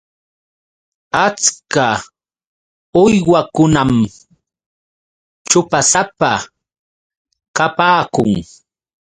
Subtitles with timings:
[1.23, 1.87] Achka
[3.03, 3.91] uywakunam
[5.49, 6.31] ćhupasapa
[7.55, 8.31] kapaakun.